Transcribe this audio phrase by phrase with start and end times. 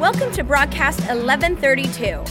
[0.00, 2.24] Welcome to broadcast 1132.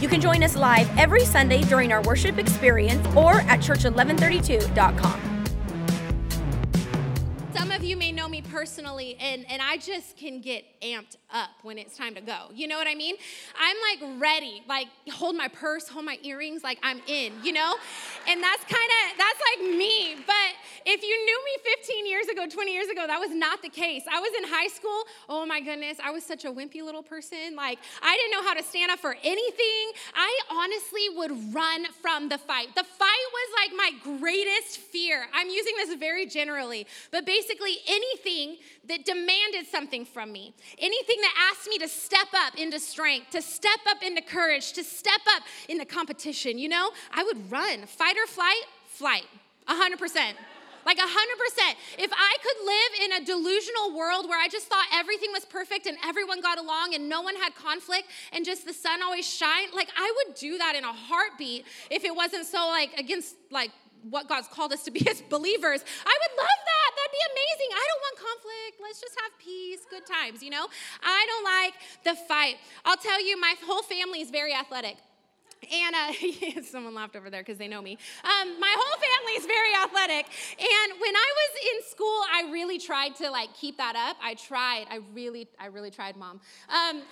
[0.00, 5.31] You can join us live every Sunday during our worship experience or at church1132.com.
[8.52, 12.48] personally, and, and I just can get amped up when it's time to go.
[12.52, 13.16] You know what I mean?
[13.58, 17.74] I'm like ready, like hold my purse, hold my earrings, like I'm in, you know?
[18.28, 20.16] And that's kind of, that's like me.
[20.26, 20.34] But
[20.84, 24.02] if you knew me 15 years ago, 20 years ago, that was not the case.
[24.10, 25.02] I was in high school.
[25.28, 27.56] Oh my goodness, I was such a wimpy little person.
[27.56, 29.92] Like, I didn't know how to stand up for anything.
[30.14, 32.68] I honestly would run from the fight.
[32.74, 35.26] The fight was like my greatest fear.
[35.32, 38.41] I'm using this very generally, but basically anything
[38.88, 43.42] that demanded something from me, anything that asked me to step up into strength, to
[43.42, 47.86] step up into courage, to step up into competition, you know, I would run.
[47.86, 49.26] Fight or flight, flight,
[49.68, 50.34] 100%.
[50.84, 51.06] Like 100%.
[51.98, 55.86] If I could live in a delusional world where I just thought everything was perfect
[55.86, 59.72] and everyone got along and no one had conflict and just the sun always shined,
[59.74, 63.70] like I would do that in a heartbeat if it wasn't so like against like
[64.10, 65.84] what God's called us to be as believers.
[66.04, 66.61] I would love
[67.12, 67.70] That'd be amazing.
[67.76, 68.74] I don't want conflict.
[68.80, 70.66] Let's just have peace, good times, you know?
[71.02, 71.74] I don't like
[72.04, 72.56] the fight.
[72.84, 74.96] I'll tell you, my whole family is very athletic.
[75.62, 77.98] And uh, someone laughed over there because they know me.
[78.24, 80.26] Um, my whole family is very athletic.
[80.58, 84.16] And when I was in school, I really tried to like keep that up.
[84.22, 84.86] I tried.
[84.90, 86.40] I really, I really tried, mom.
[86.68, 87.02] Um,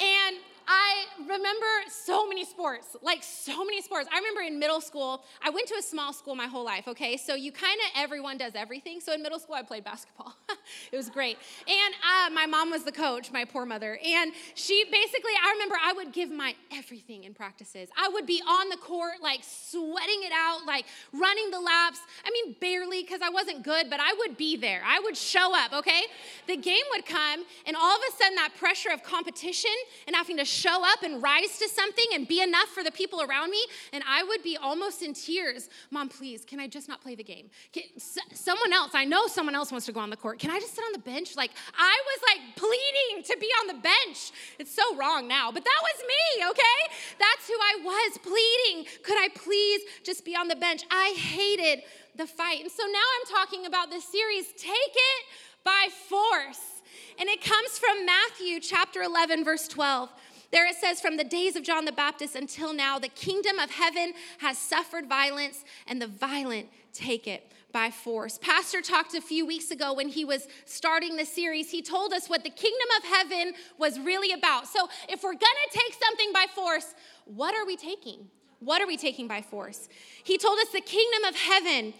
[0.00, 4.08] and I remember so many sports, like so many sports.
[4.12, 7.16] I remember in middle school, I went to a small school my whole life, okay?
[7.16, 9.00] So you kind of, everyone does everything.
[9.00, 10.34] So in middle school, I played basketball.
[10.92, 11.38] it was great.
[11.66, 13.98] And uh, my mom was the coach, my poor mother.
[14.04, 17.88] And she basically, I remember I would give my everything in practices.
[17.96, 22.00] I would be on the court, like sweating it out, like running the laps.
[22.24, 24.82] I mean, barely because I wasn't good, but I would be there.
[24.86, 26.02] I would show up, okay?
[26.46, 29.70] The game would come, and all of a sudden, that pressure of competition
[30.06, 33.22] and having to show up and rise to something and be enough for the people
[33.22, 33.60] around me.
[33.92, 35.68] And I would be almost in tears.
[35.90, 37.50] Mom, please, can I just not play the game?
[37.72, 40.38] Can, someone else, I know someone else wants to go on the court.
[40.38, 41.36] Can I just sit on the bench?
[41.36, 44.32] Like, I was like pleading to be on the bench.
[44.58, 46.94] It's so wrong now, but that was me, okay?
[47.18, 48.86] That's who I was, pleading.
[49.02, 50.84] Could I please just be on the bench?
[50.90, 51.84] I hated
[52.16, 52.60] the fight.
[52.62, 55.24] And so now I'm talking about this series, Take It
[55.64, 56.82] by Force.
[57.18, 60.08] And it comes from Matthew chapter 11, verse 12.
[60.52, 63.70] There it says, From the days of John the Baptist until now, the kingdom of
[63.70, 68.38] heaven has suffered violence, and the violent take it by force.
[68.38, 71.70] Pastor talked a few weeks ago when he was starting the series.
[71.70, 74.68] He told us what the kingdom of heaven was really about.
[74.68, 78.28] So, if we're gonna take something by force, what are we taking?
[78.60, 79.88] What are we taking by force?
[80.22, 81.94] He told us the kingdom of heaven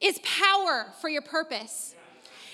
[0.00, 1.96] is power for your purpose,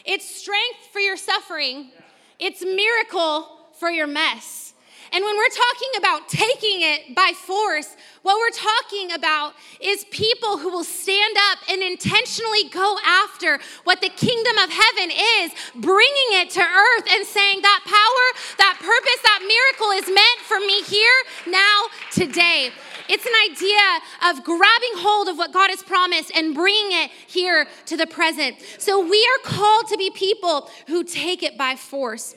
[0.05, 1.91] it's strength for your suffering,
[2.39, 4.72] it's miracle for your mess.
[5.13, 10.57] And when we're talking about taking it by force, what we're talking about is people
[10.57, 16.41] who will stand up and intentionally go after what the kingdom of heaven is, bringing
[16.41, 20.83] it to earth and saying that power, that purpose, that miracle is meant for me
[20.83, 21.13] here,
[21.47, 22.71] now, today.
[23.09, 27.67] It's an idea of grabbing hold of what God has promised and bringing it here
[27.87, 28.57] to the present.
[28.79, 32.35] So we are called to be people who take it by force.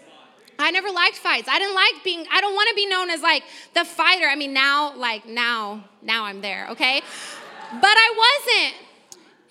[0.57, 1.47] I never liked fights.
[1.49, 3.43] I didn't like being, I don't want to be known as like
[3.73, 4.25] the fighter.
[4.25, 7.01] I mean, now, like, now, now I'm there, okay?
[7.71, 8.75] But I wasn't.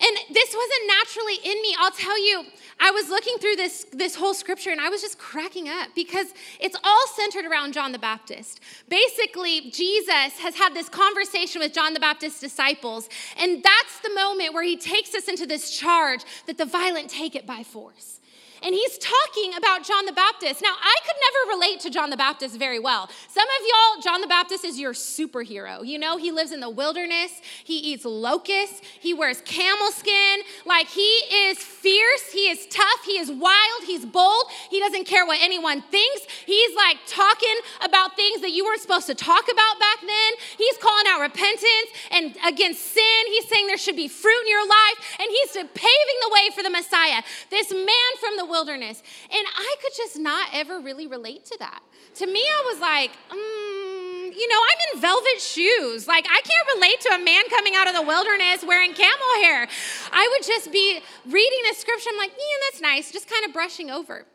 [0.01, 1.75] And this wasn't naturally in me.
[1.79, 2.43] I'll tell you,
[2.79, 6.33] I was looking through this, this whole scripture and I was just cracking up because
[6.59, 8.59] it's all centered around John the Baptist.
[8.89, 13.07] Basically, Jesus has had this conversation with John the Baptist's disciples,
[13.39, 17.35] and that's the moment where he takes us into this charge that the violent take
[17.35, 18.19] it by force
[18.65, 20.59] and he's talking about John the Baptist.
[20.63, 23.07] Now, I could never relate to John the Baptist very well.
[23.27, 25.85] Some of y'all, John the Baptist is your superhero.
[25.85, 27.31] You know, he lives in the wilderness,
[27.63, 30.39] he eats locusts, he wears camel skin.
[30.65, 35.27] Like, he is fierce, he is tough, he is wild, he's bold, he doesn't care
[35.27, 36.25] what anyone thinks.
[36.47, 40.33] He's like talking about things that you weren't supposed to talk about back then.
[40.57, 43.21] He's calling out repentance and against sin.
[43.27, 46.63] He's saying there should be fruit in your life, and he's paving the way for
[46.63, 47.21] the Messiah.
[47.51, 49.03] This man from the wilderness.
[49.29, 51.81] And I could just not ever really relate to that.
[52.15, 56.07] To me, I was like, mm, you know, I'm in velvet shoes.
[56.07, 59.67] Like, I can't relate to a man coming out of the wilderness wearing camel hair.
[60.13, 62.09] I would just be reading a scripture.
[62.13, 64.25] I'm like, yeah, that's nice, just kind of brushing over.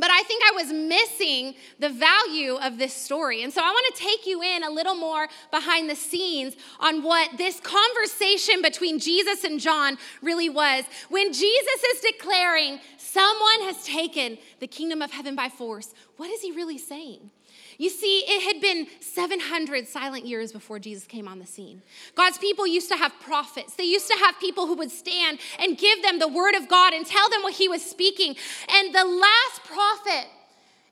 [0.00, 3.42] But I think I was missing the value of this story.
[3.42, 7.02] And so I want to take you in a little more behind the scenes on
[7.02, 10.84] what this conversation between Jesus and John really was.
[11.08, 16.42] When Jesus is declaring, someone has taken the kingdom of heaven by force, what is
[16.42, 17.30] he really saying?
[17.78, 21.80] You see, it had been 700 silent years before Jesus came on the scene.
[22.16, 23.74] God's people used to have prophets.
[23.74, 26.92] They used to have people who would stand and give them the word of God
[26.92, 28.34] and tell them what he was speaking.
[28.68, 30.26] And the last prophet,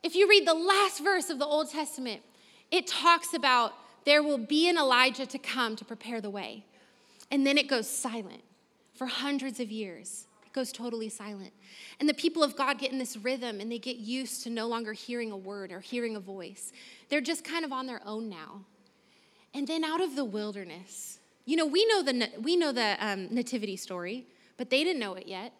[0.04, 2.22] if you read the last verse of the Old Testament,
[2.70, 3.74] it talks about
[4.04, 6.64] there will be an Elijah to come to prepare the way.
[7.32, 8.44] And then it goes silent
[8.94, 10.25] for hundreds of years
[10.56, 11.52] goes totally silent.
[12.00, 14.66] And the people of God get in this rhythm and they get used to no
[14.66, 16.72] longer hearing a word or hearing a voice.
[17.10, 18.62] They're just kind of on their own now.
[19.54, 23.28] And then out of the wilderness, you know, we know the, we know the um,
[23.30, 24.26] nativity story,
[24.56, 25.52] but they didn't know it yet.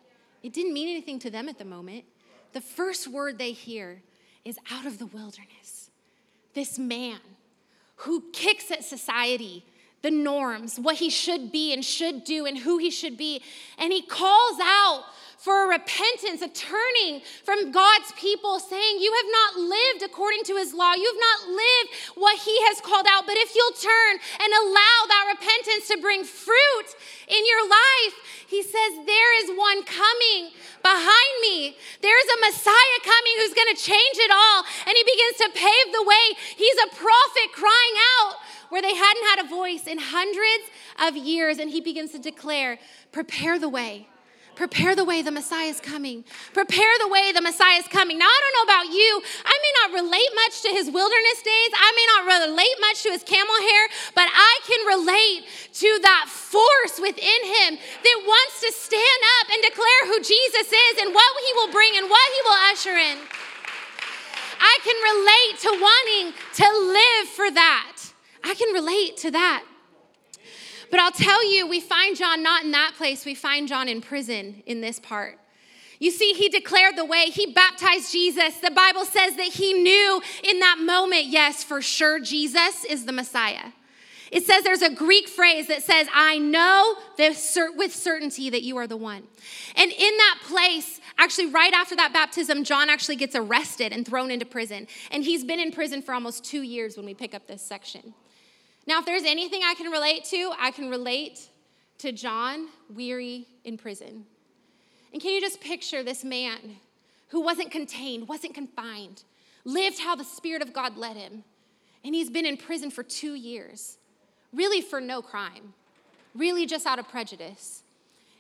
[0.43, 2.05] It didn't mean anything to them at the moment.
[2.55, 4.03] The first word they hear
[4.47, 5.91] is out of the wilderness.
[6.55, 7.21] This man
[7.97, 9.65] who kicks at society,
[10.07, 13.43] the norms, what he should be and should do, and who he should be.
[13.77, 15.03] And he calls out
[15.37, 20.55] for a repentance, a turning from God's people, saying, You have not lived according to
[20.55, 20.95] his law.
[20.95, 23.27] You have not lived what he has called out.
[23.27, 26.89] But if you'll turn and allow that repentance to bring fruit
[27.27, 28.15] in your life,
[28.47, 30.55] he says, There is one coming
[30.87, 31.75] behind me.
[31.99, 34.63] There's a Messiah coming who's going to change it all.
[34.87, 36.27] And he begins to pave the way.
[36.55, 40.65] He's a prophet crying out where they hadn't had a voice in hundreds
[40.99, 41.59] of years.
[41.59, 42.79] And he begins to declare,
[43.13, 44.09] Prepare the way.
[44.57, 46.25] Prepare the way, the Messiah is coming.
[46.57, 48.17] Prepare the way, the Messiah is coming.
[48.17, 49.21] Now, I don't know about you.
[49.45, 51.71] I may not relate much to his wilderness days.
[51.77, 53.85] I may not relate much to his camel hair,
[54.17, 55.45] but I can relate
[55.85, 60.95] to that force within him that wants to stand up and declare who Jesus is
[61.05, 63.19] and what he will bring and what he will usher in.
[64.57, 66.67] I can relate to wanting to
[66.97, 67.96] live for that.
[68.47, 69.65] I can relate to that.
[70.91, 73.25] But I'll tell you, we find John not in that place.
[73.25, 75.39] We find John in prison in this part.
[75.99, 78.59] You see, he declared the way, he baptized Jesus.
[78.59, 83.13] The Bible says that he knew in that moment, yes, for sure, Jesus is the
[83.13, 83.73] Messiah.
[84.31, 88.87] It says there's a Greek phrase that says, I know with certainty that you are
[88.87, 89.23] the one.
[89.75, 94.31] And in that place, actually, right after that baptism, John actually gets arrested and thrown
[94.31, 94.87] into prison.
[95.11, 98.15] And he's been in prison for almost two years when we pick up this section.
[98.87, 101.49] Now, if there's anything I can relate to, I can relate
[101.99, 104.27] to John weary in prison.
[105.13, 106.77] And can you just picture this man
[107.29, 109.25] who wasn't contained, wasn't confined,
[109.65, 111.43] lived how the Spirit of God led him,
[112.05, 113.99] and he's been in prison for two years,
[114.53, 115.75] really for no crime,
[116.35, 117.83] really just out of prejudice.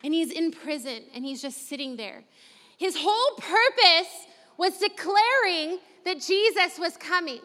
[0.04, 2.22] And he's in prison and he's just sitting there.
[2.78, 4.26] His whole purpose
[4.56, 7.40] was declaring that Jesus was coming.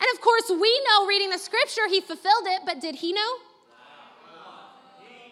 [0.00, 3.32] And of course, we know reading the scripture, he fulfilled it, but did he know?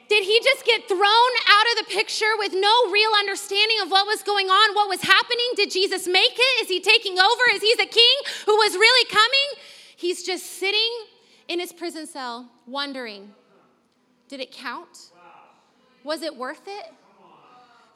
[0.08, 4.06] Did he just get thrown out of the picture with no real understanding of what
[4.06, 5.46] was going on, what was happening?
[5.54, 6.62] Did Jesus make it?
[6.62, 7.42] Is he taking over?
[7.54, 8.14] Is he the king
[8.46, 9.62] who was really coming?
[9.96, 10.90] He's just sitting
[11.46, 13.34] in his prison cell wondering
[14.28, 15.10] did it count?
[16.04, 16.92] Was it worth it?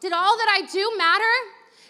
[0.00, 1.34] Did all that I do matter?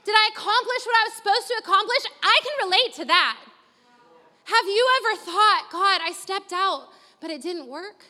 [0.05, 2.03] Did I accomplish what I was supposed to accomplish?
[2.23, 3.39] I can relate to that.
[4.45, 6.89] Have you ever thought, God, I stepped out,
[7.21, 8.05] but it didn't work?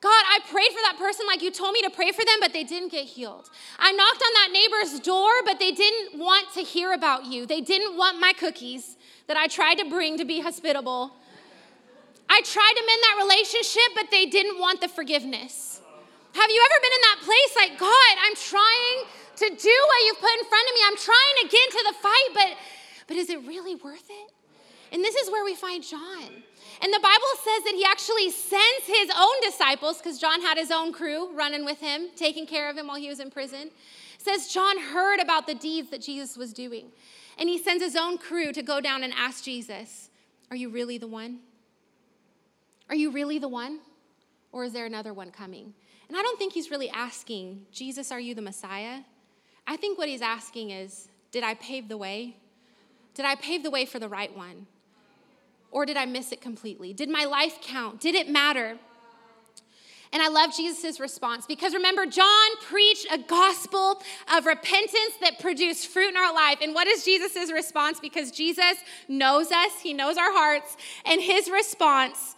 [0.00, 2.52] God, I prayed for that person like you told me to pray for them, but
[2.52, 3.50] they didn't get healed.
[3.78, 7.46] I knocked on that neighbor's door, but they didn't want to hear about you.
[7.46, 8.96] They didn't want my cookies
[9.26, 11.12] that I tried to bring to be hospitable.
[12.28, 15.80] I tried to mend that relationship, but they didn't want the forgiveness.
[16.34, 20.20] Have you ever been in that place like, God, I'm trying to do what you've
[20.20, 20.80] put in front of me.
[20.86, 22.56] I'm trying to get into the fight, but
[23.06, 24.32] but is it really worth it?
[24.92, 26.42] And this is where we find John.
[26.82, 30.70] And the Bible says that he actually sends his own disciples, because John had his
[30.70, 33.70] own crew running with him, taking care of him while he was in prison.
[34.14, 36.92] It says John heard about the deeds that Jesus was doing.
[37.38, 40.10] And he sends his own crew to go down and ask Jesus,
[40.50, 41.40] Are you really the one?
[42.88, 43.80] Are you really the one?
[44.52, 45.74] Or is there another one coming?
[46.08, 49.00] And I don't think he's really asking, Jesus, are you the Messiah?
[49.66, 52.36] I think what he's asking is, Did I pave the way?
[53.14, 54.66] Did I pave the way for the right one?
[55.76, 56.94] Or did I miss it completely?
[56.94, 58.00] Did my life count?
[58.00, 58.78] Did it matter?
[60.10, 64.00] And I love Jesus' response because remember, John preached a gospel
[64.34, 66.60] of repentance that produced fruit in our life.
[66.62, 68.00] And what is Jesus' response?
[68.00, 72.36] Because Jesus knows us, he knows our hearts, and his response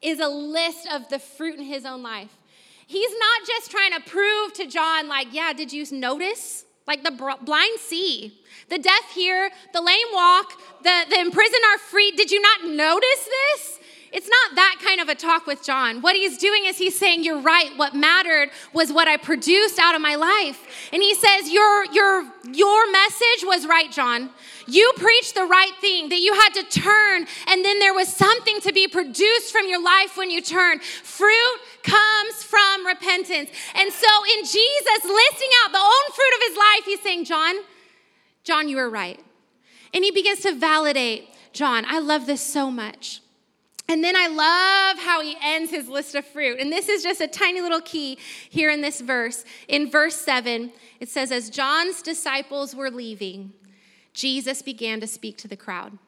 [0.00, 2.30] is a list of the fruit in his own life.
[2.86, 7.10] He's not just trying to prove to John, like, yeah, did you notice Like the
[7.10, 8.38] blind see,
[8.68, 10.52] the deaf hear, the lame walk,
[10.82, 12.12] the, the imprisoned are free.
[12.12, 13.80] Did you not notice this?
[14.12, 16.00] It's not that kind of a talk with John.
[16.00, 17.70] What he's doing is he's saying, You're right.
[17.76, 20.88] What mattered was what I produced out of my life.
[20.92, 24.30] And he says, Your, your, your message was right, John.
[24.66, 28.60] You preached the right thing, that you had to turn, and then there was something
[28.62, 30.82] to be produced from your life when you turned.
[30.82, 33.50] Fruit comes from repentance.
[33.74, 37.54] And so, in Jesus listing out the own fruit of his life, he's saying, John,
[38.44, 39.20] John, you were right.
[39.94, 41.84] And he begins to validate John.
[41.88, 43.22] I love this so much.
[43.88, 46.58] And then I love how he ends his list of fruit.
[46.58, 48.18] And this is just a tiny little key
[48.50, 49.44] here in this verse.
[49.68, 53.52] In verse 7, it says, As John's disciples were leaving,
[54.12, 55.98] Jesus began to speak to the crowd.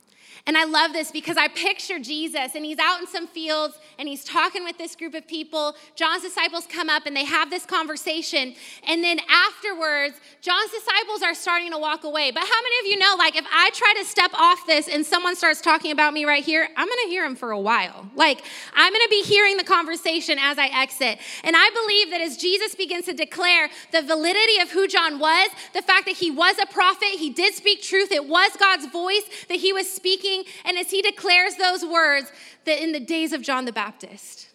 [0.49, 4.09] And I love this because I picture Jesus and he's out in some fields and
[4.09, 5.77] he's talking with this group of people.
[5.95, 8.55] John's disciples come up and they have this conversation.
[8.87, 12.31] And then afterwards, John's disciples are starting to walk away.
[12.31, 15.05] But how many of you know, like, if I try to step off this and
[15.05, 18.09] someone starts talking about me right here, I'm gonna hear him for a while.
[18.15, 18.43] Like,
[18.75, 21.19] I'm gonna be hearing the conversation as I exit.
[21.45, 25.51] And I believe that as Jesus begins to declare the validity of who John was,
[25.75, 29.29] the fact that he was a prophet, he did speak truth, it was God's voice
[29.51, 32.31] that he was speaking and as he declares those words,
[32.65, 34.49] that in the days of John the Baptist,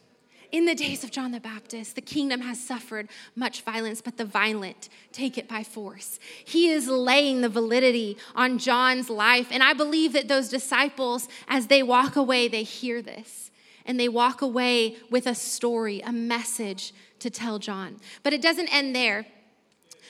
[0.53, 4.25] in the days of John the Baptist, the kingdom has suffered much violence, but the
[4.25, 6.19] violent take it by force.
[6.45, 9.47] He is laying the validity on John's life.
[9.49, 13.49] And I believe that those disciples, as they walk away, they hear this
[13.85, 17.97] and they walk away with a story, a message to tell John.
[18.21, 19.25] But it doesn't end there.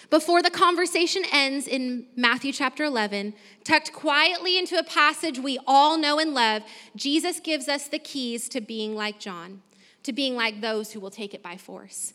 [0.09, 3.33] Before the conversation ends in Matthew chapter 11,
[3.63, 6.63] tucked quietly into a passage we all know and love,
[6.95, 9.61] Jesus gives us the keys to being like John,
[10.03, 12.13] to being like those who will take it by force.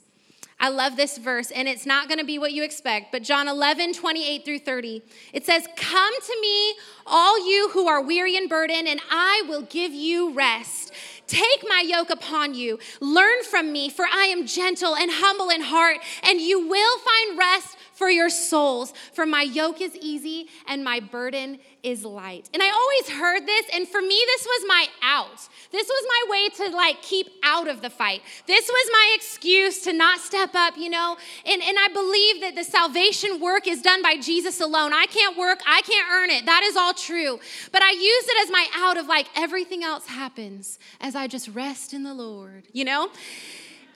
[0.61, 3.95] I love this verse, and it's not gonna be what you expect, but John 11,
[3.95, 5.03] 28 through 30,
[5.33, 6.75] it says, Come to me,
[7.07, 10.93] all you who are weary and burdened, and I will give you rest.
[11.29, 12.81] Take my yoke upon you.
[13.01, 17.39] Learn from me, for I am gentle and humble in heart, and you will find
[17.39, 18.95] rest for your souls.
[19.13, 22.49] For my yoke is easy and my burden is light.
[22.55, 25.49] And I always heard this, and for me, this was my out.
[25.73, 28.23] This was my way to like keep out of the fight.
[28.47, 31.17] This was my excuse to not step up, you know?
[31.45, 34.93] And, and I believe that the salvation work is done by Jesus alone.
[34.93, 36.47] I can't work, I can't earn it.
[36.47, 37.41] That is all true.
[37.73, 41.49] But I use it as my out of like everything else happens as I just
[41.49, 43.09] rest in the Lord, you know?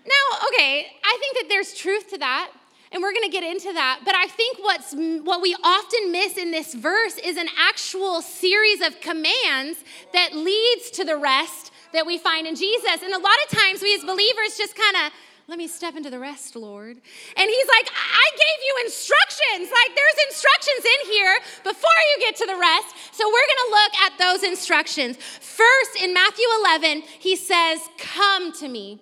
[0.05, 2.51] Now, okay, I think that there's truth to that
[2.93, 4.01] and we're going to get into that.
[4.05, 8.81] But I think what's what we often miss in this verse is an actual series
[8.81, 9.83] of commands
[10.13, 13.03] that leads to the rest that we find in Jesus.
[13.03, 15.13] And a lot of times we as believers just kind of
[15.49, 16.97] let me step into the rest, Lord.
[16.97, 19.71] And he's like, I gave you instructions.
[19.71, 22.95] Like, there's instructions in here before you get to the rest.
[23.13, 25.17] So, we're gonna look at those instructions.
[25.17, 29.01] First, in Matthew 11, he says, Come to me.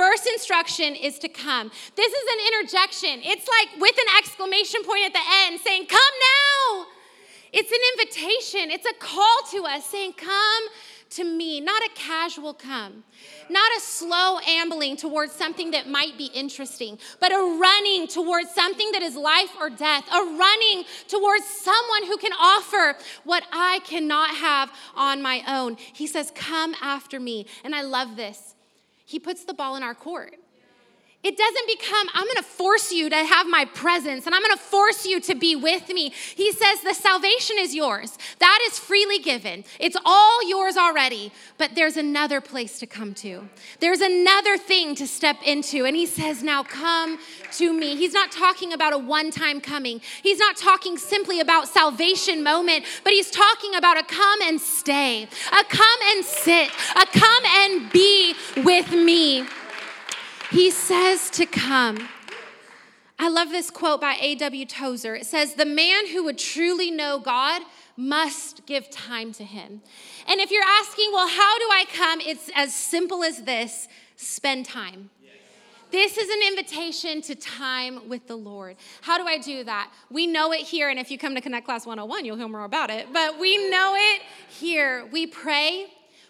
[0.00, 1.70] First instruction is to come.
[1.94, 3.20] This is an interjection.
[3.22, 6.86] It's like with an exclamation point at the end saying, Come now.
[7.52, 10.62] It's an invitation, it's a call to us saying, Come
[11.10, 13.04] to me, not a casual come,
[13.50, 18.90] not a slow ambling towards something that might be interesting, but a running towards something
[18.92, 24.30] that is life or death, a running towards someone who can offer what I cannot
[24.36, 25.76] have on my own.
[25.92, 27.44] He says, Come after me.
[27.64, 28.54] And I love this.
[29.10, 30.36] He puts the ball in our court.
[31.22, 35.04] It doesn't become, I'm gonna force you to have my presence and I'm gonna force
[35.04, 36.14] you to be with me.
[36.34, 38.16] He says, the salvation is yours.
[38.38, 39.64] That is freely given.
[39.78, 43.46] It's all yours already, but there's another place to come to.
[43.80, 45.84] There's another thing to step into.
[45.84, 47.18] And he says, now come
[47.52, 47.96] to me.
[47.96, 52.86] He's not talking about a one time coming, he's not talking simply about salvation moment,
[53.04, 57.92] but he's talking about a come and stay, a come and sit, a come and
[57.92, 58.34] be
[58.64, 59.44] with me.
[60.50, 62.08] He says to come.
[63.18, 64.66] I love this quote by A.W.
[64.66, 65.14] Tozer.
[65.14, 67.62] It says, The man who would truly know God
[67.96, 69.82] must give time to him.
[70.26, 72.20] And if you're asking, well, how do I come?
[72.20, 75.10] It's as simple as this spend time.
[75.90, 78.76] This is an invitation to time with the Lord.
[79.02, 79.92] How do I do that?
[80.08, 82.64] We know it here, and if you come to Connect Class 101, you'll hear more
[82.64, 85.06] about it, but we know it here.
[85.12, 85.88] We pray,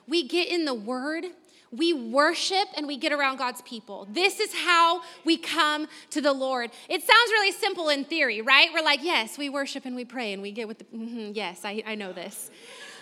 [0.09, 1.27] we get in the Word,
[1.73, 4.09] we worship and we get around God's people.
[4.11, 6.71] This is how we come to the Lord.
[6.89, 8.69] It sounds really simple in theory, right?
[8.75, 11.65] We're like, yes, we worship and we pray and we get with the, mm-hmm, yes,
[11.65, 12.51] I, I know this.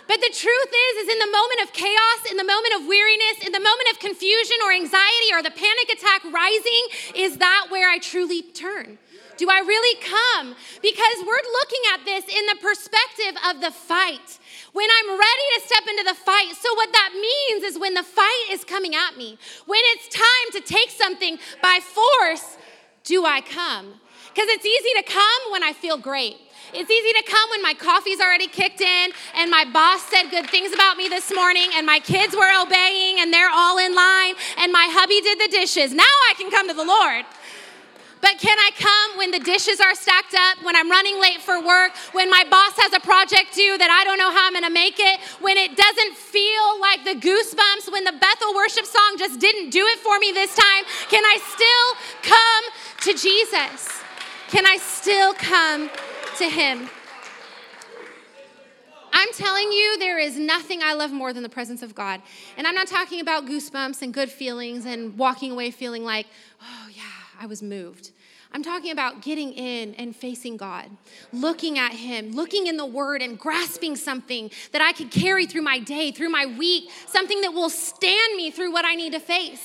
[0.07, 3.45] But the truth is, is in the moment of chaos, in the moment of weariness,
[3.45, 6.83] in the moment of confusion or anxiety or the panic attack rising,
[7.15, 8.97] is that where I truly turn
[9.37, 10.55] Do I really come?
[10.81, 14.38] Because we're looking at this in the perspective of the fight.
[14.71, 16.53] When I'm ready to step into the fight.
[16.59, 20.61] So, what that means is when the fight is coming at me, when it's time
[20.61, 22.57] to take something by force,
[23.03, 23.93] do I come?
[24.27, 26.37] Because it's easy to come when I feel great.
[26.71, 30.49] It's easy to come when my coffee's already kicked in and my boss said good
[30.51, 34.35] things about me this morning and my kids were obeying and they're all in line
[34.59, 35.93] and my hubby did the dishes.
[35.93, 37.25] Now I can come to the Lord.
[38.21, 41.63] But can I come when the dishes are stacked up, when I'm running late for
[41.63, 44.69] work, when my boss has a project due that I don't know how I'm gonna
[44.69, 49.39] make it, when it doesn't feel like the goosebumps, when the Bethel worship song just
[49.39, 50.83] didn't do it for me this time?
[51.07, 51.89] Can I still
[52.23, 52.63] come
[53.07, 54.03] to Jesus?
[54.49, 55.89] Can I still come
[56.37, 56.89] to Him?
[59.11, 62.21] I'm telling you, there is nothing I love more than the presence of God.
[62.57, 66.27] And I'm not talking about goosebumps and good feelings and walking away feeling like,
[66.61, 66.88] oh,
[67.39, 68.11] I was moved.
[68.51, 70.89] I'm talking about getting in and facing God,
[71.31, 75.61] looking at Him, looking in the Word and grasping something that I could carry through
[75.61, 79.19] my day, through my week, something that will stand me through what I need to
[79.19, 79.61] face.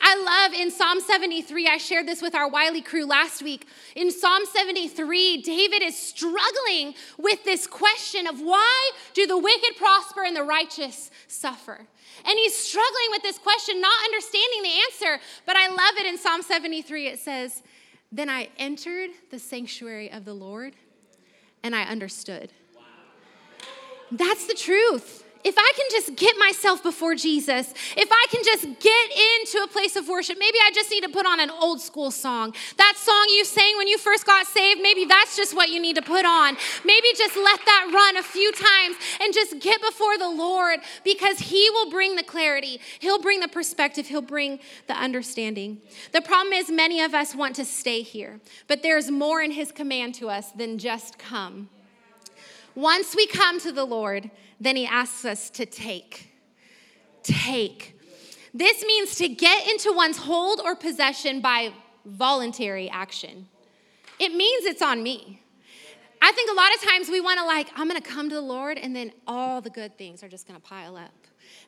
[0.00, 3.66] I love in Psalm 73, I shared this with our Wiley crew last week.
[3.96, 10.24] In Psalm 73, David is struggling with this question of why do the wicked prosper
[10.24, 11.86] and the righteous suffer?
[12.26, 15.24] And he's struggling with this question, not understanding the answer.
[15.46, 17.06] But I love it in Psalm 73.
[17.06, 17.62] It says,
[18.10, 20.74] Then I entered the sanctuary of the Lord
[21.62, 22.52] and I understood.
[24.10, 28.64] That's the truth if I can just get myself before Jesus, if I can just
[28.64, 31.80] get into a place of worship, maybe I just need to put on an old
[31.80, 32.54] school song.
[32.76, 35.96] That song you sang when you first got saved, maybe that's just what you need
[35.96, 36.56] to put on.
[36.84, 41.38] Maybe just let that run a few times and just get before the Lord because
[41.38, 45.80] He will bring the clarity, He'll bring the perspective, He'll bring the understanding.
[46.12, 49.72] The problem is, many of us want to stay here, but there's more in His
[49.72, 51.68] command to us than just come.
[52.74, 54.30] Once we come to the Lord,
[54.60, 56.30] then he asks us to take.
[57.22, 57.98] Take.
[58.54, 61.72] This means to get into one's hold or possession by
[62.04, 63.48] voluntary action.
[64.18, 65.42] It means it's on me.
[66.20, 68.34] I think a lot of times we want to, like, I'm going to come to
[68.34, 71.12] the Lord, and then all the good things are just going to pile up.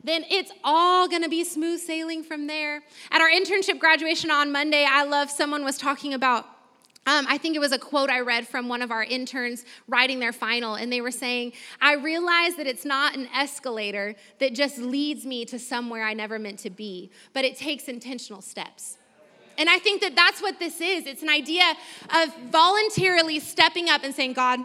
[0.03, 2.83] Then it's all going to be smooth sailing from there.
[3.11, 6.45] At our internship graduation on Monday, I love someone was talking about
[7.07, 10.19] um, I think it was a quote I read from one of our interns writing
[10.19, 14.77] their final, and they were saying, I realize that it's not an escalator that just
[14.77, 18.97] leads me to somewhere I never meant to be, but it takes intentional steps.
[19.57, 21.07] And I think that that's what this is.
[21.07, 21.73] It's an idea
[22.15, 24.59] of voluntarily stepping up and saying, God,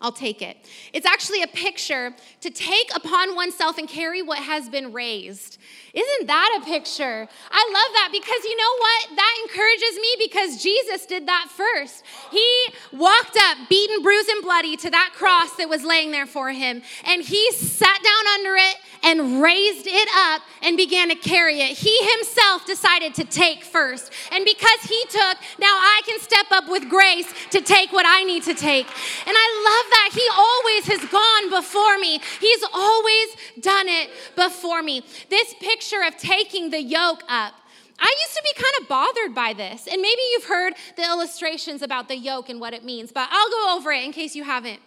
[0.00, 0.56] I'll take it.
[0.92, 5.58] It's actually a picture to take upon oneself and carry what has been raised.
[5.92, 7.26] Isn't that a picture?
[7.50, 9.16] I love that because you know what?
[9.16, 12.04] That encourages me because Jesus did that first.
[12.30, 16.52] He walked up, beaten, bruised, and bloody, to that cross that was laying there for
[16.52, 21.60] him, and he sat down under it and raised it up and began to carry
[21.60, 21.76] it.
[21.76, 24.12] He himself decided to take first.
[24.32, 28.24] And because he took, now I can step up with grace to take what I
[28.24, 28.86] need to take.
[29.26, 30.10] And I love that.
[30.12, 33.28] He always has gone before me, he's always
[33.60, 35.02] done it before me.
[35.30, 37.54] This picture of taking the yoke up.
[38.00, 41.82] I used to be kind of bothered by this, and maybe you've heard the illustrations
[41.82, 44.44] about the yoke and what it means, but I'll go over it in case you
[44.44, 44.78] haven't.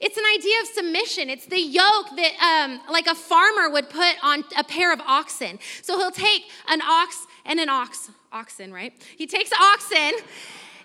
[0.00, 1.30] It's an idea of submission.
[1.30, 5.58] It's the yoke that, um, like a farmer would put on a pair of oxen.
[5.82, 8.92] So he'll take an ox and an ox, oxen, right?
[9.16, 10.12] He takes oxen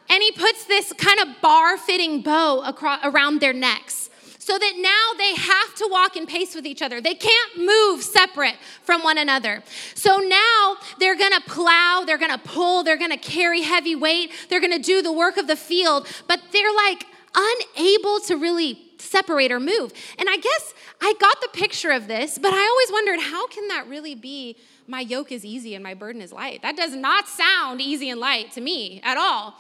[0.10, 4.10] and he puts this kind of bar fitting bow across, around their necks
[4.50, 7.00] so that now they have to walk in pace with each other.
[7.00, 9.62] They can't move separate from one another.
[9.94, 14.80] So now they're gonna plow, they're gonna pull, they're gonna carry heavy weight, they're gonna
[14.80, 19.94] do the work of the field, but they're like unable to really separate or move.
[20.18, 23.68] And I guess I got the picture of this, but I always wondered how can
[23.70, 24.58] that really be
[24.88, 26.62] my yoke is easy and my burden is light?
[26.62, 29.56] That does not sound easy and light to me at all.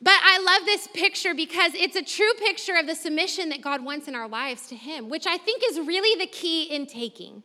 [0.00, 3.84] But I love this picture because it's a true picture of the submission that God
[3.84, 7.44] wants in our lives to him, which I think is really the key in taking.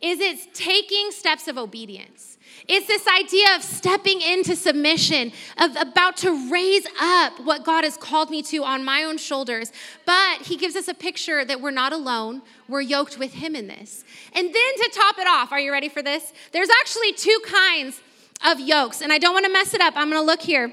[0.00, 2.38] Is it's taking steps of obedience.
[2.68, 7.96] It's this idea of stepping into submission, of about to raise up what God has
[7.96, 9.72] called me to on my own shoulders.
[10.06, 12.42] But He gives us a picture that we're not alone.
[12.68, 14.04] We're yoked with Him in this.
[14.32, 16.32] And then to top it off, are you ready for this?
[16.52, 18.00] There's actually two kinds
[18.44, 19.94] of yokes, and I don't want to mess it up.
[19.96, 20.72] I'm going to look here.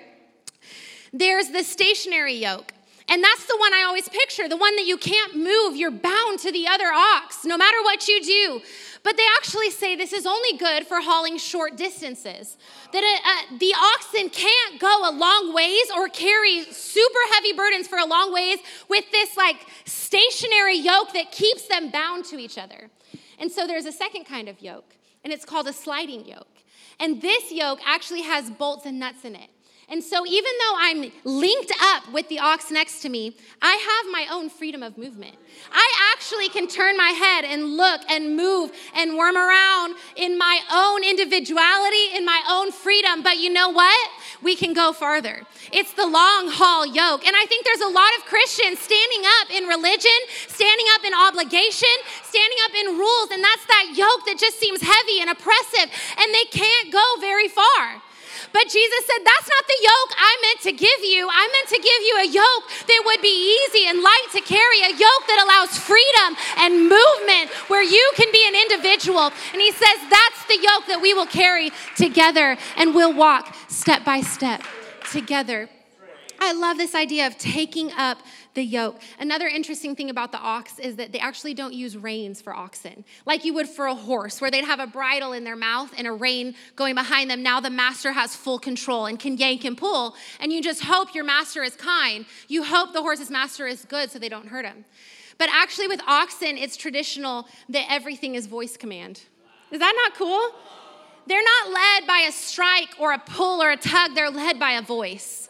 [1.11, 2.73] There's the stationary yoke.
[3.11, 5.75] And that's the one I always picture, the one that you can't move.
[5.75, 8.61] You're bound to the other ox, no matter what you do.
[9.03, 12.57] But they actually say this is only good for hauling short distances.
[12.91, 17.97] That uh, the oxen can't go a long ways or carry super heavy burdens for
[17.97, 18.59] a long ways
[18.89, 22.89] with this like stationary yoke that keeps them bound to each other.
[23.39, 26.47] And so there's a second kind of yoke, and it's called a sliding yoke.
[26.99, 29.49] And this yoke actually has bolts and nuts in it.
[29.91, 34.11] And so, even though I'm linked up with the ox next to me, I have
[34.11, 35.35] my own freedom of movement.
[35.71, 40.59] I actually can turn my head and look and move and worm around in my
[40.71, 43.23] own individuality, in my own freedom.
[43.23, 44.09] But you know what?
[44.43, 45.41] We can go farther.
[45.73, 47.25] It's the long haul yoke.
[47.25, 51.13] And I think there's a lot of Christians standing up in religion, standing up in
[51.13, 55.89] obligation, standing up in rules, and that's that yoke that just seems heavy and oppressive,
[56.17, 58.01] and they can't go very far.
[58.53, 61.29] But Jesus said, That's not the yoke I meant to give you.
[61.29, 64.81] I meant to give you a yoke that would be easy and light to carry,
[64.81, 69.31] a yoke that allows freedom and movement where you can be an individual.
[69.53, 74.03] And he says, That's the yoke that we will carry together and we'll walk step
[74.03, 74.63] by step
[75.11, 75.69] together.
[76.39, 78.17] I love this idea of taking up
[78.53, 78.99] the yoke.
[79.19, 83.05] Another interesting thing about the ox is that they actually don't use reins for oxen,
[83.25, 86.07] like you would for a horse, where they'd have a bridle in their mouth and
[86.07, 87.43] a rein going behind them.
[87.43, 91.13] Now the master has full control and can yank and pull, and you just hope
[91.13, 92.25] your master is kind.
[92.47, 94.85] You hope the horse's master is good so they don't hurt him.
[95.37, 99.21] But actually, with oxen, it's traditional that everything is voice command.
[99.71, 100.51] Is that not cool?
[101.27, 104.71] They're not led by a strike or a pull or a tug, they're led by
[104.71, 105.48] a voice.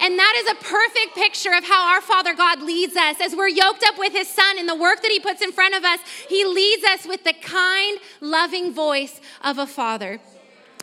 [0.00, 3.20] And that is a perfect picture of how our Father God leads us.
[3.20, 5.74] As we're yoked up with His Son in the work that He puts in front
[5.74, 10.20] of us, He leads us with the kind, loving voice of a Father.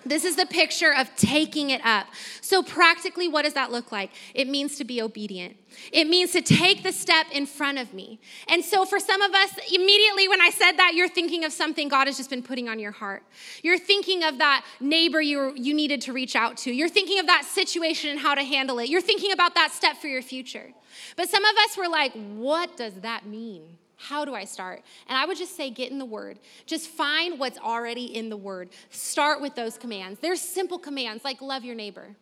[0.05, 2.07] This is the picture of taking it up.
[2.41, 4.11] So, practically, what does that look like?
[4.33, 5.57] It means to be obedient.
[5.91, 8.19] It means to take the step in front of me.
[8.47, 11.87] And so, for some of us, immediately when I said that, you're thinking of something
[11.87, 13.23] God has just been putting on your heart.
[13.63, 16.71] You're thinking of that neighbor you, you needed to reach out to.
[16.71, 18.89] You're thinking of that situation and how to handle it.
[18.89, 20.71] You're thinking about that step for your future.
[21.15, 23.77] But some of us were like, what does that mean?
[24.07, 24.83] How do I start?
[25.07, 26.37] And I would just say, get in the Word.
[26.67, 28.69] Just find what's already in the Word.
[28.91, 30.19] Start with those commands.
[30.19, 32.15] There's simple commands like love your neighbor.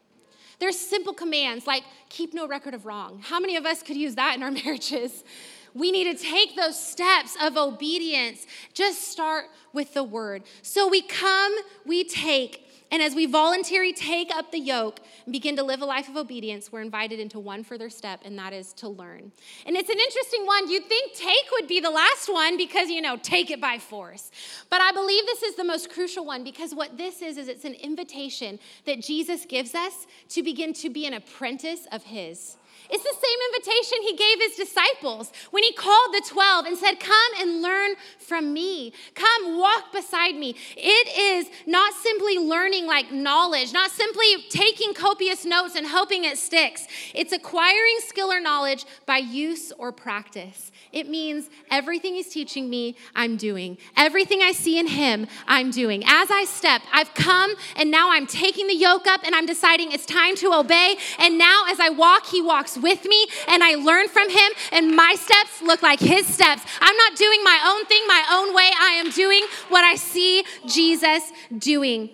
[0.60, 3.20] There's simple commands like keep no record of wrong.
[3.22, 5.26] How many of us could use that in our marriages?
[5.74, 8.48] We need to take those steps of obedience.
[8.74, 10.44] Just start with the Word.
[10.62, 11.54] So we come,
[11.86, 12.63] we take,
[12.94, 16.16] and as we voluntarily take up the yoke and begin to live a life of
[16.16, 19.32] obedience, we're invited into one further step, and that is to learn.
[19.66, 20.70] And it's an interesting one.
[20.70, 24.30] You'd think take would be the last one because, you know, take it by force.
[24.70, 27.66] But I believe this is the most crucial one because what this is, is it's
[27.66, 32.58] an invitation that Jesus gives us to begin to be an apprentice of His.
[32.90, 37.00] It's the same invitation he gave his disciples when he called the 12 and said,
[37.00, 38.94] Come and learn from me.
[39.14, 40.56] Come walk beside me.
[40.76, 46.38] It is not simply learning like knowledge, not simply taking copious notes and hoping it
[46.38, 46.88] sticks.
[47.14, 50.72] It's acquiring skill or knowledge by use or practice.
[50.92, 53.80] It means everything he's teaching me, I'm doing.
[53.98, 56.04] Everything I see in him, I'm doing.
[56.06, 59.92] As I step, I've come and now I'm taking the yoke up and I'm deciding
[59.92, 60.96] it's time to obey.
[61.18, 64.96] And now as I walk, he walks with me and I learn from him and
[64.96, 66.64] my steps look like his steps.
[66.80, 68.70] I'm not doing my own thing my own way.
[68.80, 72.10] I am doing what I see Jesus doing.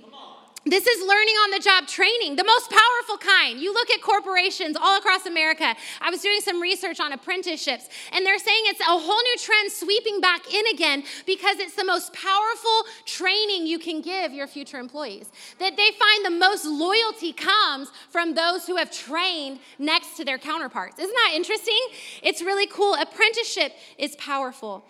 [0.65, 3.61] This is learning on the job training, the most powerful kind.
[3.61, 5.73] You look at corporations all across America.
[6.01, 9.71] I was doing some research on apprenticeships, and they're saying it's a whole new trend
[9.71, 14.79] sweeping back in again because it's the most powerful training you can give your future
[14.79, 15.29] employees.
[15.59, 20.37] That they find the most loyalty comes from those who have trained next to their
[20.37, 20.99] counterparts.
[20.99, 21.79] Isn't that interesting?
[22.21, 22.95] It's really cool.
[22.95, 24.83] Apprenticeship is powerful.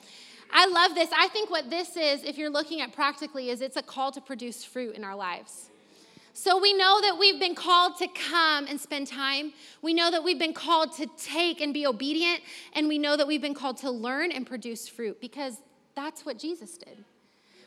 [0.52, 1.10] I love this.
[1.16, 4.22] I think what this is, if you're looking at practically, is it's a call to
[4.22, 5.70] produce fruit in our lives.
[6.34, 9.52] So we know that we've been called to come and spend time.
[9.82, 12.42] We know that we've been called to take and be obedient.
[12.74, 15.58] And we know that we've been called to learn and produce fruit because
[15.96, 17.04] that's what Jesus did.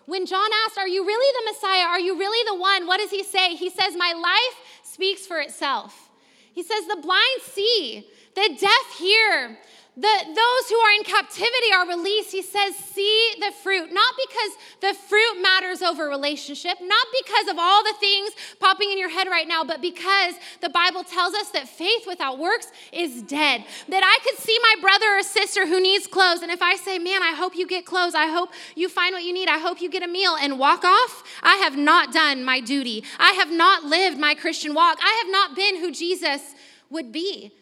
[0.07, 1.87] When John asked, Are you really the Messiah?
[1.87, 2.87] Are you really the one?
[2.87, 3.55] What does he say?
[3.57, 6.11] He says, My life speaks for itself.
[6.53, 9.59] He says, The blind see, the deaf hear,
[9.95, 12.33] the, those who are in captivity are released.
[12.33, 13.93] He says, See the fruit.
[13.93, 18.99] Not because the fruit matters over relationship, not because of all the things popping in
[18.99, 23.23] your head right now, but because the Bible tells us that faith without works is
[23.23, 23.65] dead.
[23.91, 26.99] That I could see my brother or sister who needs clothes, and if I say,
[26.99, 29.83] Man, I hope you get clothes, I hope you find what you need, I hope
[29.83, 33.05] you get a meal, and walk off, I have not done my duty.
[33.19, 34.99] I have not lived my Christian walk.
[35.03, 36.55] I have not been who Jesus
[36.89, 37.53] would be.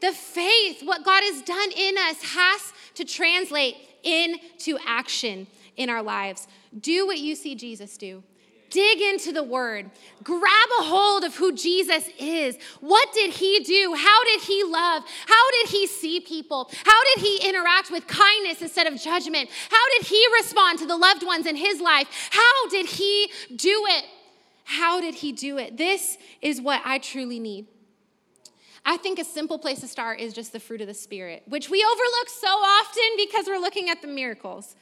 [0.00, 6.02] The faith, what God has done in us, has to translate into action in our
[6.02, 6.46] lives.
[6.78, 8.22] Do what you see Jesus do.
[8.70, 9.90] Dig into the word.
[10.22, 12.58] Grab a hold of who Jesus is.
[12.80, 13.94] What did he do?
[13.96, 15.04] How did he love?
[15.26, 16.70] How did he see people?
[16.84, 19.48] How did he interact with kindness instead of judgment?
[19.70, 22.08] How did he respond to the loved ones in his life?
[22.30, 24.04] How did he do it?
[24.64, 25.78] How did he do it?
[25.78, 27.66] This is what I truly need.
[28.84, 31.68] I think a simple place to start is just the fruit of the Spirit, which
[31.68, 34.76] we overlook so often because we're looking at the miracles.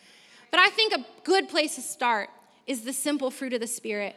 [0.51, 2.31] But I think a good place to start
[2.67, 4.15] is the simple fruit of the Spirit.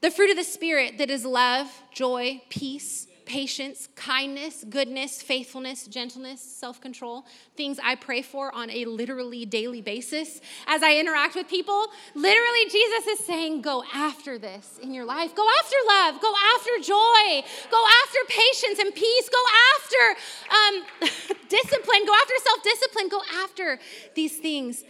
[0.00, 6.40] The fruit of the Spirit that is love, joy, peace, patience, kindness, goodness, faithfulness, gentleness,
[6.40, 7.24] self control,
[7.56, 11.86] things I pray for on a literally daily basis as I interact with people.
[12.14, 15.34] Literally, Jesus is saying, Go after this in your life.
[15.34, 16.20] Go after love.
[16.20, 17.46] Go after joy.
[17.70, 19.28] Go after patience and peace.
[19.28, 19.44] Go
[19.76, 21.08] after um,
[21.48, 22.06] discipline.
[22.06, 23.08] Go after self discipline.
[23.08, 23.78] Go after
[24.14, 24.84] these things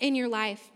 [0.00, 0.70] in your life.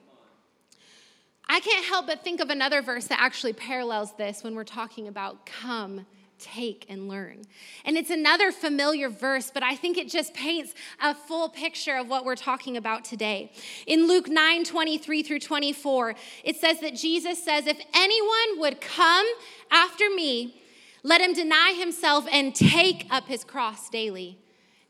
[1.48, 5.09] I can't help but think of another verse that actually parallels this when we're talking
[5.09, 6.07] about come,
[6.38, 7.42] take, and learn.
[7.85, 12.09] And it's another familiar verse, but I think it just paints a full picture of
[12.09, 13.53] what we're talking about today.
[13.87, 19.27] In Luke 9 23 through 24, it says that Jesus says, If anyone would come
[19.70, 20.61] after me,
[21.03, 24.38] let him deny himself and take up his cross daily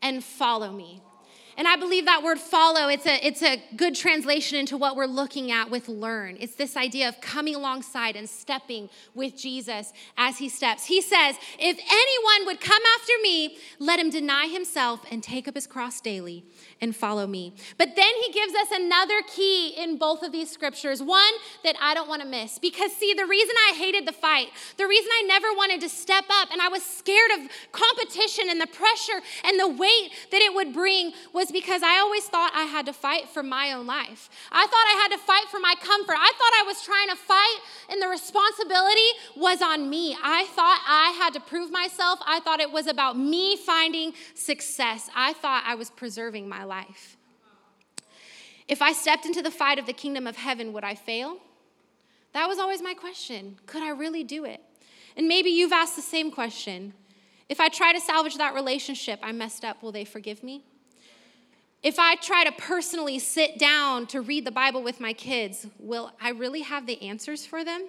[0.00, 1.02] and follow me.
[1.56, 5.06] And I believe that word follow, it's a, it's a good translation into what we're
[5.06, 6.36] looking at with learn.
[6.40, 10.86] It's this idea of coming alongside and stepping with Jesus as he steps.
[10.86, 15.54] He says, If anyone would come after me, let him deny himself and take up
[15.54, 16.44] his cross daily
[16.80, 17.54] and follow me.
[17.78, 21.94] But then he gives us another key in both of these scriptures, one that I
[21.94, 22.58] don't want to miss.
[22.58, 26.24] Because, see, the reason I hated the fight, the reason I never wanted to step
[26.30, 30.54] up and I was scared of competition and the pressure and the weight that it
[30.54, 34.28] would bring was because I always thought I had to fight for my own life.
[34.52, 36.16] I thought I had to fight for my comfort.
[36.18, 37.58] I thought I was trying to fight
[37.90, 40.16] and the responsibility was on me.
[40.22, 42.18] I thought I had to prove myself.
[42.26, 45.10] I thought it was about me finding success.
[45.14, 47.16] I thought I was preserving my life.
[48.66, 51.38] If I stepped into the fight of the kingdom of heaven, would I fail?
[52.32, 53.58] That was always my question.
[53.66, 54.60] Could I really do it?
[55.16, 56.94] And maybe you've asked the same question.
[57.48, 60.64] If I try to salvage that relationship, I messed up, will they forgive me?
[61.84, 66.12] If I try to personally sit down to read the Bible with my kids, will
[66.18, 67.88] I really have the answers for them?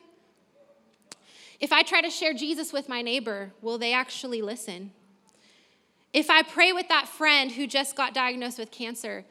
[1.61, 4.91] If I try to share Jesus with my neighbor, will they actually listen?
[6.11, 9.23] If I pray with that friend who just got diagnosed with cancer,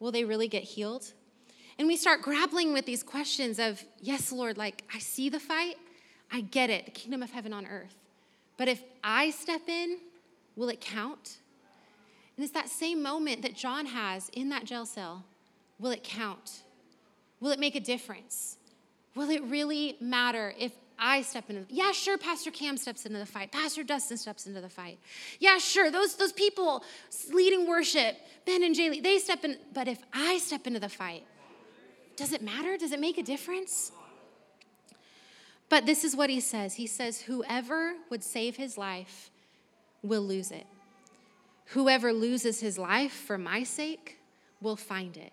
[0.00, 1.12] will they really get healed?
[1.78, 5.76] And we start grappling with these questions of, yes, Lord, like I see the fight,
[6.32, 7.94] I get it, the kingdom of heaven on earth.
[8.56, 9.98] But if I step in,
[10.56, 11.36] will it count?
[12.42, 15.22] And it's that same moment that John has in that jail cell.
[15.78, 16.62] Will it count?
[17.38, 18.56] Will it make a difference?
[19.14, 23.20] Will it really matter if I step into the, yeah, sure, Pastor Cam steps into
[23.20, 23.52] the fight.
[23.52, 24.98] Pastor Dustin steps into the fight.
[25.38, 26.82] Yeah, sure, those, those people
[27.32, 29.56] leading worship, Ben and Jaylee, they step in.
[29.72, 31.24] But if I step into the fight,
[32.16, 32.76] does it matter?
[32.76, 33.92] Does it make a difference?
[35.68, 36.74] But this is what he says.
[36.74, 39.30] He says, Whoever would save his life
[40.02, 40.66] will lose it.
[41.66, 44.18] Whoever loses his life for my sake
[44.60, 45.32] will find it.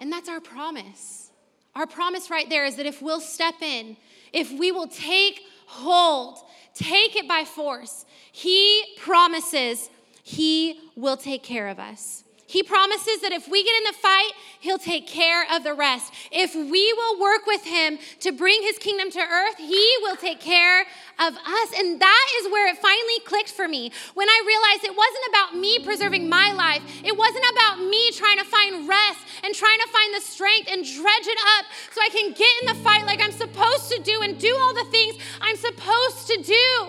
[0.00, 1.30] And that's our promise.
[1.74, 3.96] Our promise right there is that if we'll step in,
[4.32, 6.38] if we will take hold,
[6.74, 9.88] take it by force, he promises
[10.22, 12.23] he will take care of us.
[12.54, 16.14] He promises that if we get in the fight, He'll take care of the rest.
[16.30, 20.38] If we will work with Him to bring His kingdom to earth, He will take
[20.38, 20.82] care
[21.18, 21.68] of us.
[21.76, 25.56] And that is where it finally clicked for me when I realized it wasn't about
[25.58, 29.88] me preserving my life, it wasn't about me trying to find rest and trying to
[29.88, 33.20] find the strength and dredge it up so I can get in the fight like
[33.20, 36.88] I'm supposed to do and do all the things I'm supposed to do.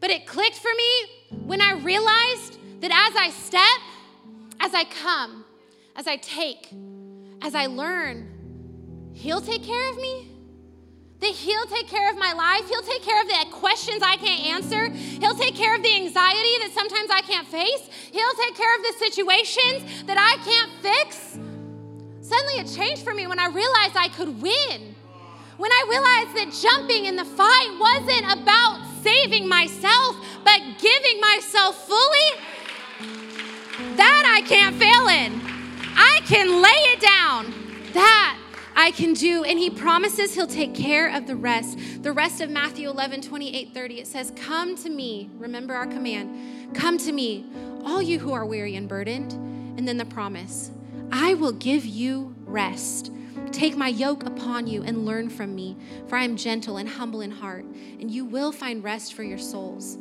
[0.00, 3.93] But it clicked for me when I realized that as I step,
[4.64, 5.44] as I come,
[5.94, 6.72] as I take,
[7.42, 8.30] as I learn,
[9.12, 10.30] He'll take care of me.
[11.20, 12.66] That He'll take care of my life.
[12.68, 14.88] He'll take care of the questions I can't answer.
[14.88, 17.88] He'll take care of the anxiety that sometimes I can't face.
[18.10, 21.38] He'll take care of the situations that I can't fix.
[22.22, 24.94] Suddenly it changed for me when I realized I could win.
[25.58, 31.86] When I realized that jumping in the fight wasn't about saving myself, but giving myself
[31.86, 32.53] fully
[33.96, 35.40] that I can't fail in.
[35.96, 37.52] I can lay it down.
[37.92, 38.38] That
[38.76, 39.44] I can do.
[39.44, 42.02] And he promises he'll take care of the rest.
[42.02, 45.30] The rest of Matthew 11, 28, 30, it says, Come to me.
[45.38, 46.74] Remember our command.
[46.74, 47.46] Come to me,
[47.84, 49.32] all you who are weary and burdened.
[49.78, 50.70] And then the promise
[51.12, 53.12] I will give you rest.
[53.52, 55.76] Take my yoke upon you and learn from me,
[56.08, 57.64] for I am gentle and humble in heart,
[58.00, 59.98] and you will find rest for your souls.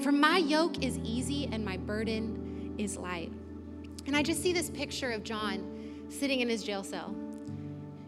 [0.00, 3.32] For my yoke is easy and my burden is light.
[4.06, 7.14] And I just see this picture of John sitting in his jail cell,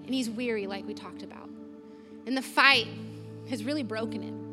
[0.05, 1.49] and he's weary, like we talked about.
[2.27, 2.89] And the fight
[3.49, 4.47] has really broken him.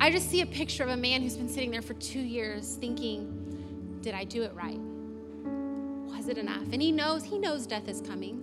[0.00, 2.76] I just see a picture of a man who's been sitting there for two years
[2.76, 4.78] thinking, Did I do it right?
[6.04, 6.64] Was it enough?
[6.72, 8.42] And he knows, he knows death is coming.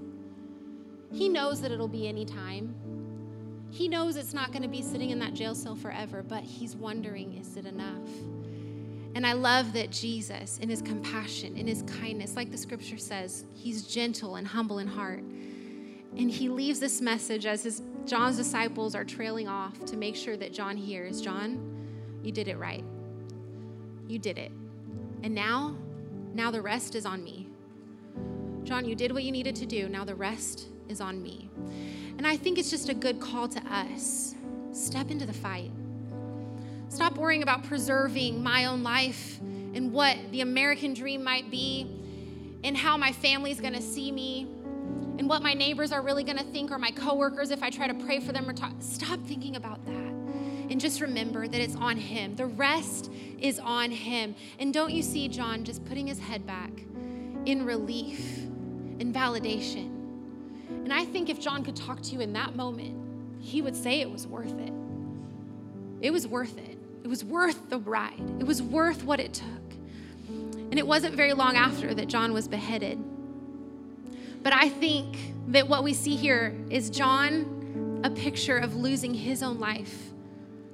[1.12, 2.74] He knows that it'll be any time.
[3.70, 6.76] He knows it's not going to be sitting in that jail cell forever, but he's
[6.76, 8.08] wondering, is it enough?
[9.16, 13.46] And I love that Jesus, in his compassion, in his kindness, like the scripture says,
[13.54, 15.24] he's gentle and humble in heart.
[16.18, 20.36] And he leaves this message as his John's disciples are trailing off to make sure
[20.38, 21.88] that John hears, John,
[22.24, 22.84] you did it right.
[24.08, 24.52] You did it.
[25.24, 25.76] And now,
[26.34, 27.48] now the rest is on me.
[28.64, 29.90] John, you did what you needed to do.
[29.90, 31.50] Now the rest is on me.
[32.18, 34.36] And I think it's just a good call to us.
[34.72, 35.72] Step into the fight.
[36.94, 39.40] Stop worrying about preserving my own life
[39.74, 41.88] and what the American dream might be
[42.64, 44.44] and how my family's gonna see me
[45.18, 47.96] and what my neighbors are really gonna think or my coworkers if I try to
[47.96, 48.74] pray for them or talk.
[48.78, 49.92] Stop thinking about that.
[50.70, 52.36] And just remember that it's on Him.
[52.36, 54.36] The rest is on Him.
[54.60, 56.70] And don't you see John just putting his head back
[57.46, 58.38] in relief,
[59.00, 59.88] in validation?
[60.70, 64.00] And I think if John could talk to you in that moment, he would say
[64.00, 64.74] it was worth it.
[66.02, 66.73] It was worth it.
[67.04, 69.48] It was worth the ride, it was worth what it took.
[70.72, 72.98] And it wasn't very long after that John was beheaded.
[74.42, 75.18] But I think
[75.50, 80.12] that what we see here is John, a picture of losing his own life.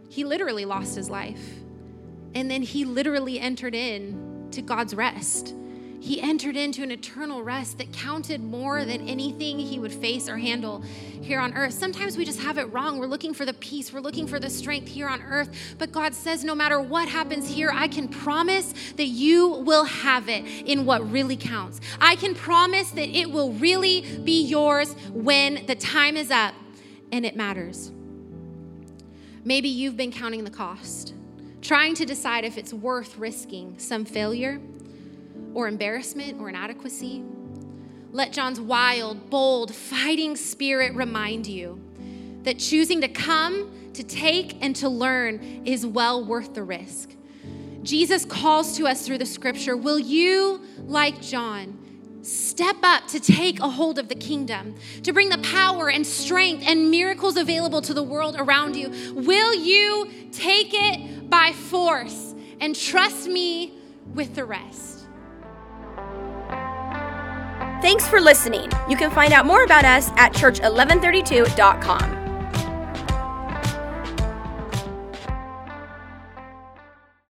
[0.07, 1.59] He literally lost his life.
[2.33, 5.53] And then he literally entered in to God's rest.
[6.01, 10.37] He entered into an eternal rest that counted more than anything he would face or
[10.37, 10.81] handle
[11.21, 11.73] here on earth.
[11.73, 12.99] Sometimes we just have it wrong.
[12.99, 15.49] We're looking for the peace, we're looking for the strength here on earth.
[15.77, 20.29] But God says, no matter what happens here, I can promise that you will have
[20.29, 21.81] it in what really counts.
[21.99, 26.53] I can promise that it will really be yours when the time is up
[27.11, 27.91] and it matters.
[29.43, 31.13] Maybe you've been counting the cost,
[31.61, 34.61] trying to decide if it's worth risking some failure
[35.53, 37.23] or embarrassment or inadequacy.
[38.11, 41.79] Let John's wild, bold, fighting spirit remind you
[42.43, 47.11] that choosing to come, to take, and to learn is well worth the risk.
[47.83, 51.77] Jesus calls to us through the scripture Will you, like John,
[52.23, 56.63] step up to take a hold of the kingdom, to bring the power and strength
[56.67, 58.89] and miracles available to the world around you?
[59.13, 63.73] Will you take it by force and trust me
[64.13, 64.88] with the rest?
[67.81, 68.69] Thanks for listening.
[68.89, 72.18] You can find out more about us at church1132.com.